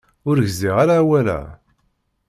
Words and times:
Ur 0.29 0.37
gziɣ 0.47 0.75
ara 0.83 0.93
awal-a. 1.01 1.39